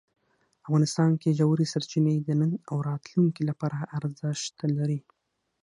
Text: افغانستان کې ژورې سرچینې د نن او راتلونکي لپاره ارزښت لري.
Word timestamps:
افغانستان 0.65 1.11
کې 1.21 1.37
ژورې 1.39 1.65
سرچینې 1.73 2.15
د 2.23 2.29
نن 2.39 2.51
او 2.69 2.75
راتلونکي 2.89 3.43
لپاره 3.49 3.77
ارزښت 3.97 4.55
لري. 4.77 4.99